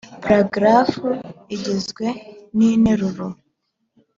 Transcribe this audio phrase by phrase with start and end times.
[0.23, 1.05] paragarafu
[1.55, 2.05] igizwe
[2.57, 3.27] ninteruro.